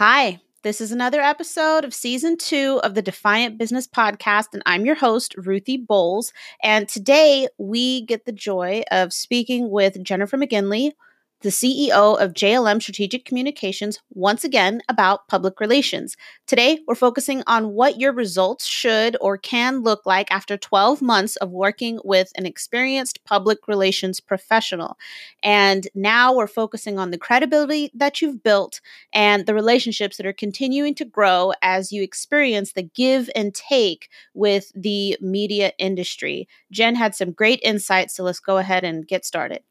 [0.00, 4.86] Hi, this is another episode of season two of the Defiant Business Podcast, and I'm
[4.86, 6.32] your host, Ruthie Bowles.
[6.62, 10.92] And today we get the joy of speaking with Jennifer McGinley,
[11.42, 16.14] the CEO of JLM Strategic Communications, once again about public relations.
[16.46, 21.36] Today, we're focusing on what your results should or can look like after 12 months
[21.36, 24.98] of working with an experienced public relations professional.
[25.42, 28.82] And now we're focusing on the credibility that you've built
[29.14, 34.10] and the relationships that are continuing to grow as you experience the give and take
[34.34, 36.48] with the media industry.
[36.70, 39.62] Jenn had some great insights, so let's go ahead and get started.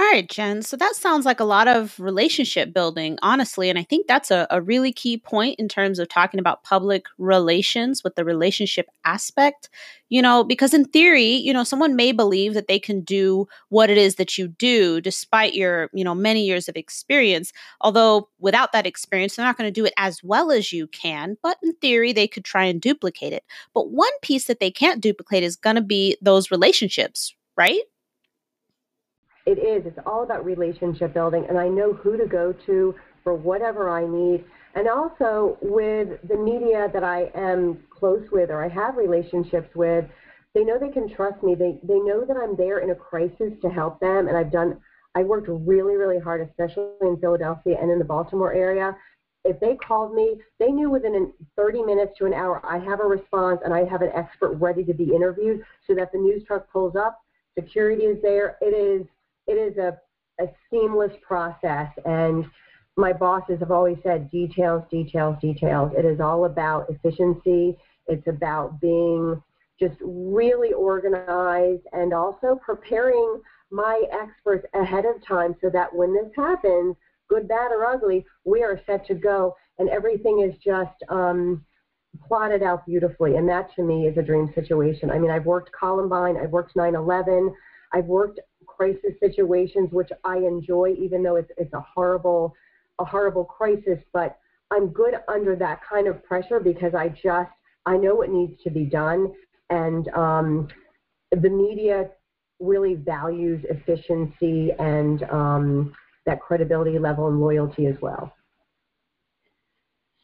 [0.00, 0.62] All right, Jenn.
[0.62, 3.68] So that sounds like a lot of relationship building, honestly.
[3.68, 7.04] And I think that's a, a, really key point in terms of talking about public
[7.18, 9.68] relations with the relationship aspect.
[10.08, 13.90] You know, because in theory, you know, someone may believe that they can do what
[13.90, 17.52] it is that you do despite your, you know, many years of experience.
[17.82, 21.36] Although without that experience, they're not going to do it as well as you can.
[21.42, 23.44] But in theory, they could try and duplicate it.
[23.74, 27.82] But one piece that they can't duplicate is going to be those relationships, right?
[29.46, 29.86] It is.
[29.86, 34.06] It's all about relationship building, and I know who to go to for whatever I
[34.06, 34.44] need.
[34.74, 40.04] And also with the media that I am close with or I have relationships with,
[40.54, 41.54] they know they can trust me.
[41.54, 44.80] They they know that I'm there in a crisis to help them, and I've done.
[45.14, 48.96] I worked really, really hard, especially in Philadelphia and in the Baltimore area.
[49.44, 53.04] If they called me, they knew within 30 minutes to an hour I have a
[53.04, 56.70] response and I have an expert ready to be interviewed, so that the news truck
[56.70, 57.18] pulls up,
[57.58, 58.56] security is there.
[58.60, 59.06] It is
[59.50, 59.98] it is a,
[60.40, 61.88] a seamless process.
[62.04, 62.44] And
[62.96, 65.92] my bosses have always said details, details, details.
[65.96, 67.76] It is all about efficiency.
[68.06, 69.42] It's about being
[69.78, 76.30] just really organized and also preparing my experts ahead of time so that when this
[76.36, 76.96] happens,
[77.28, 81.64] good, bad, or ugly, we are set to go and everything is just um,
[82.26, 83.36] plotted out beautifully.
[83.36, 85.10] And that to me is a dream situation.
[85.10, 87.54] I mean, I've worked Columbine, I've worked 9 11,
[87.94, 88.40] I've worked
[88.80, 92.54] crisis situations, which I enjoy, even though it's it's a horrible
[92.98, 93.98] a horrible crisis.
[94.14, 94.38] But
[94.70, 97.50] I'm good under that kind of pressure because I just
[97.84, 99.34] I know what needs to be done,
[99.68, 100.68] and um,
[101.30, 102.08] the media
[102.58, 105.92] really values efficiency and um,
[106.24, 108.32] that credibility level and loyalty as well.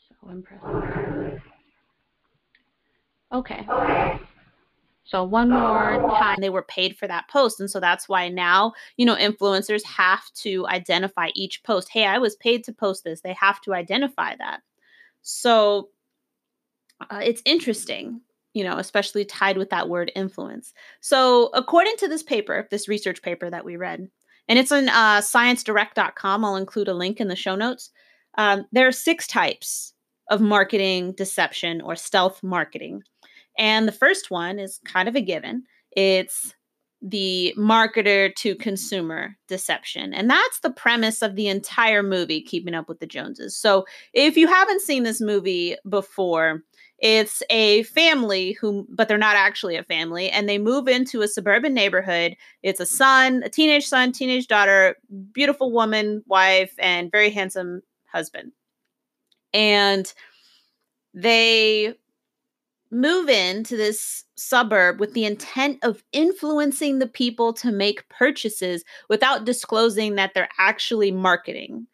[0.08, 1.42] So impressive.
[3.34, 3.66] Okay.
[5.06, 7.60] So one more time they were paid for that post.
[7.60, 11.88] And so that's why now, you know, influencers have to identify each post.
[11.88, 13.20] Hey, I was paid to post this.
[13.20, 14.62] They have to identify that.
[15.22, 15.90] So
[17.08, 18.20] uh, it's interesting,
[18.52, 20.74] you know, especially tied with that word influence.
[21.00, 24.08] So according to this paper, this research paper that we read,
[24.48, 27.90] and it's on uh, sciencedirect.com, I'll include a link in the show notes.
[28.38, 29.94] Um, there are six types
[30.30, 33.02] of marketing deception or stealth marketing.
[33.58, 35.64] And the first one is kind of a given.
[35.92, 36.54] It's
[37.02, 40.14] the marketer to consumer deception.
[40.14, 43.56] And that's the premise of the entire movie, Keeping Up with the Joneses.
[43.56, 46.62] So if you haven't seen this movie before,
[46.98, 51.28] it's a family who, but they're not actually a family, and they move into a
[51.28, 52.34] suburban neighborhood.
[52.62, 54.96] It's a son, a teenage son, teenage daughter,
[55.32, 58.52] beautiful woman, wife, and very handsome husband.
[59.52, 60.10] And
[61.12, 61.94] they
[62.96, 69.44] move into this suburb with the intent of influencing the people to make purchases without
[69.44, 71.86] disclosing that they're actually marketing.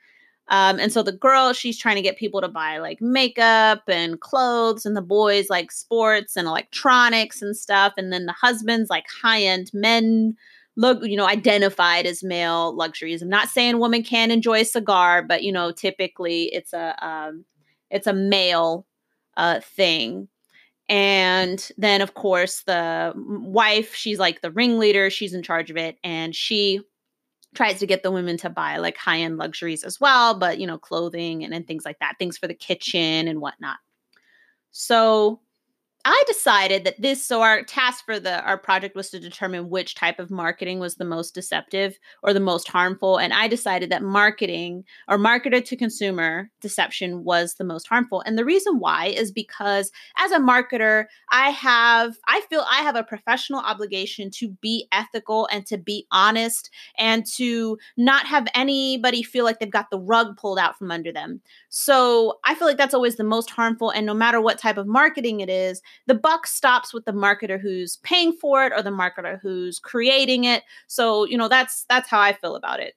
[0.48, 4.20] Um, and so the girl, she's trying to get people to buy like makeup and
[4.20, 7.94] clothes, and the boys like sports and electronics and stuff.
[7.96, 10.36] And then the husband's like high end men
[10.76, 13.22] look, you know, identified as male luxuries.
[13.22, 17.44] I'm not saying women can enjoy a cigar, but you know, typically it's a um,
[17.90, 18.86] it's a male
[19.36, 20.28] uh, thing.
[20.88, 25.98] And then, of course, the wife, she's like the ringleader, she's in charge of it.
[26.04, 26.80] And she
[27.54, 30.66] tries to get the women to buy like high end luxuries as well, but, you
[30.66, 33.76] know, clothing and, and things like that, things for the kitchen and whatnot.
[34.70, 35.40] So
[36.04, 39.94] I decided that this so our task for the our project was to determine which
[39.94, 44.02] type of marketing was the most deceptive or the most harmful and I decided that
[44.02, 49.30] marketing or marketer to consumer deception was the most harmful and the reason why is
[49.30, 54.88] because as a marketer I have I feel I have a professional obligation to be
[54.90, 60.00] ethical and to be honest and to not have anybody feel like they've got the
[60.00, 61.40] rug pulled out from under them.
[61.68, 64.88] So I feel like that's always the most harmful and no matter what type of
[64.88, 68.90] marketing it is the buck stops with the marketer who's paying for it or the
[68.90, 70.62] marketer who's creating it.
[70.86, 72.94] So, you know, that's that's how I feel about it.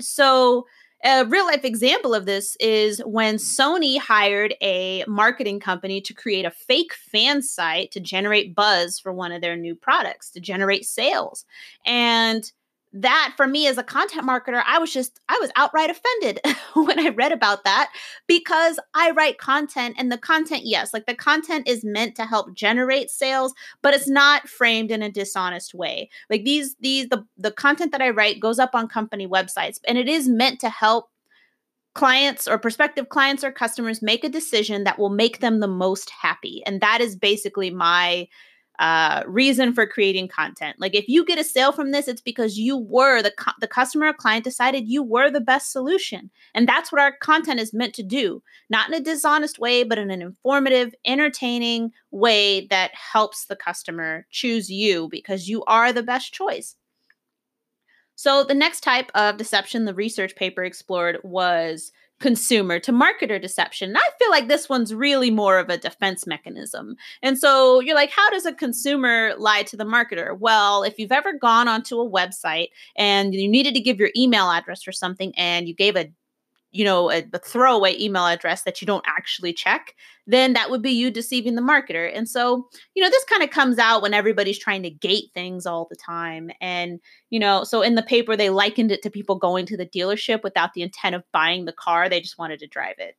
[0.00, 0.66] So,
[1.04, 6.44] a real life example of this is when Sony hired a marketing company to create
[6.44, 10.84] a fake fan site to generate buzz for one of their new products, to generate
[10.84, 11.44] sales.
[11.84, 12.50] And
[12.92, 16.40] that for me as a content marketer, I was just, I was outright offended
[16.74, 17.90] when I read about that
[18.26, 22.54] because I write content and the content, yes, like the content is meant to help
[22.54, 26.10] generate sales, but it's not framed in a dishonest way.
[26.28, 29.96] Like these, these, the, the content that I write goes up on company websites and
[29.96, 31.08] it is meant to help
[31.94, 36.10] clients or prospective clients or customers make a decision that will make them the most
[36.10, 36.62] happy.
[36.66, 38.28] And that is basically my
[38.82, 40.74] uh, reason for creating content.
[40.80, 43.68] Like if you get a sale from this, it's because you were the cu- the
[43.68, 47.72] customer or client decided you were the best solution, and that's what our content is
[47.72, 48.42] meant to do.
[48.70, 54.26] Not in a dishonest way, but in an informative, entertaining way that helps the customer
[54.30, 56.74] choose you because you are the best choice.
[58.16, 63.90] So the next type of deception the research paper explored was consumer to marketer deception.
[63.90, 66.94] And I feel like this one's really more of a defense mechanism.
[67.20, 70.38] And so you're like, how does a consumer lie to the marketer?
[70.38, 74.50] Well, if you've ever gone onto a website and you needed to give your email
[74.50, 76.12] address for something and you gave a
[76.72, 79.94] you know, a, a, throwaway email address that you don't actually check,
[80.26, 82.10] then that would be you deceiving the marketer.
[82.14, 85.66] And so, you know, this kind of comes out when everybody's trying to gate things
[85.66, 86.50] all the time.
[86.60, 86.98] And,
[87.28, 90.42] you know, so in the paper, they likened it to people going to the dealership
[90.42, 93.16] without the intent of buying the car, they just wanted to drive it.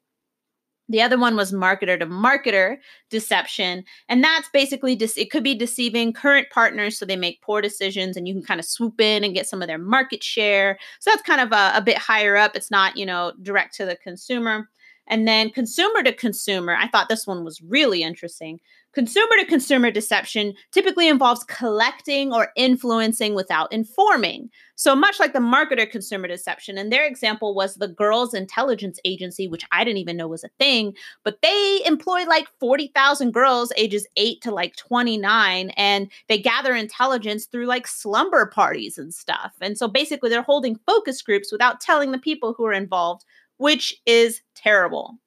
[0.94, 2.78] The other one was marketer to marketer
[3.10, 3.84] deception.
[4.10, 8.16] And that's basically just, it could be deceiving current partners so they make poor decisions
[8.16, 10.78] and you can kind of swoop in and get some of their market share.
[11.00, 12.56] So that's kind of a, a bit higher up.
[12.56, 14.70] It's not, you know, direct to the consumer.
[15.08, 18.60] And then consumer to consumer, I thought this one was really interesting.
[18.94, 24.52] Consumer to consumer deception typically involves collecting or influencing without informing.
[24.76, 26.78] So much like the marketer consumer deception.
[26.78, 30.50] And their example was the Girls Intelligence Agency, which I didn't even know was a
[30.60, 30.94] thing,
[31.24, 37.46] but they employ like 40,000 girls ages 8 to like 29 and they gather intelligence
[37.46, 39.54] through like slumber parties and stuff.
[39.60, 43.26] And so basically they're holding focus groups without telling the people who are involved,
[43.58, 45.18] which is terrible.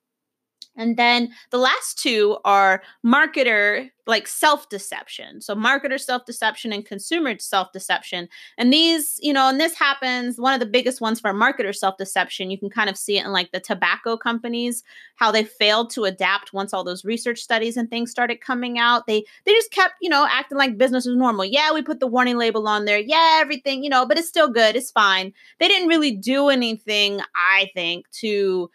[0.76, 5.40] And then the last two are marketer, like self deception.
[5.40, 8.28] So, marketer self deception and consumer self deception.
[8.58, 11.96] And these, you know, and this happens, one of the biggest ones for marketer self
[11.96, 14.84] deception, you can kind of see it in like the tobacco companies,
[15.17, 19.06] how they failed to adapt once all those research studies and things started coming out.
[19.06, 21.44] They, they just kept, you know, acting like business as normal.
[21.44, 22.99] Yeah, we put the warning label on there.
[22.99, 24.76] Yeah, everything, you know, but it's still good.
[24.76, 25.32] It's fine.
[25.58, 28.70] They didn't really do anything, I think, to,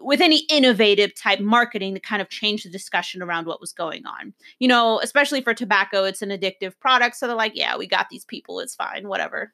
[0.00, 4.06] with any innovative type marketing to kind of change the discussion around what was going
[4.06, 4.32] on.
[4.58, 7.16] You know, especially for tobacco, it's an addictive product.
[7.16, 9.52] So they're like, yeah, we got these people, it's fine, whatever.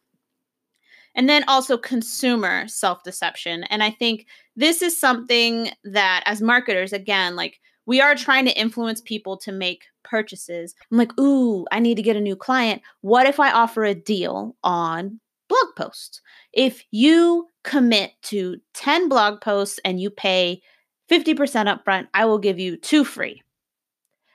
[1.15, 3.65] And then also consumer self deception.
[3.65, 4.27] And I think
[4.57, 9.53] this is something that, as marketers, again, like we are trying to influence people to
[9.53, 10.75] make purchases.
[10.91, 12.83] I'm like, ooh, I need to get a new client.
[13.03, 16.21] What if I offer a deal on blog posts?
[16.53, 20.63] If you commit to 10 blog posts and you pay
[21.11, 23.43] 50% upfront, I will give you two free.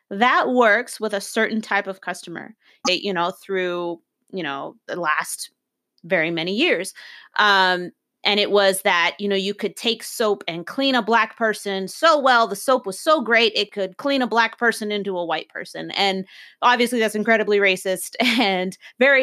[0.10, 2.56] That works with a certain type of customer,
[2.88, 5.52] it, you know, through, you know, the last
[6.04, 6.94] very many years.
[7.38, 7.92] Um,
[8.24, 11.88] and it was that you know you could take soap and clean a black person
[11.88, 15.26] so well the soap was so great it could clean a black person into a
[15.26, 16.26] white person and
[16.62, 19.18] obviously that's incredibly racist and very